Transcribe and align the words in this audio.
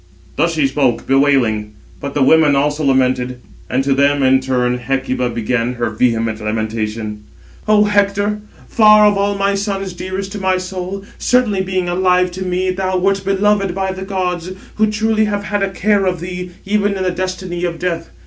Thus 0.35 0.53
she 0.55 0.65
spoke, 0.65 1.05
bewailing; 1.05 1.75
but 1.99 2.15
the 2.15 2.23
women 2.23 2.55
also 2.55 2.83
lamented; 2.83 3.39
and 3.69 3.83
to 3.83 3.93
them 3.93 4.23
in 4.23 4.39
turn 4.39 4.79
Hecuba 4.79 5.29
began 5.29 5.73
her 5.73 5.91
vehement 5.91 6.41
lamentation: 6.41 7.25
"O 7.67 7.83
Hector, 7.83 8.41
far 8.67 9.05
of 9.05 9.15
all 9.15 9.37
my 9.37 9.53
sons 9.53 9.93
dearest 9.93 10.31
to 10.31 10.41
my 10.41 10.57
soul, 10.57 11.05
certainly 11.19 11.61
being 11.61 11.87
alive 11.87 12.31
to 12.31 12.43
me, 12.43 12.71
thou 12.71 12.97
wert 12.97 13.23
beloved 13.23 13.75
by 13.75 13.91
the 13.91 14.01
gods, 14.01 14.49
who 14.77 14.87
truly 14.87 15.25
have 15.25 15.43
had 15.43 15.61
a 15.61 15.69
care 15.69 16.07
of 16.07 16.19
thee, 16.19 16.49
even 16.65 16.95
in 16.95 17.03
the 17.03 17.11
destiny 17.11 17.63
of 17.63 17.77
death. 17.77 18.09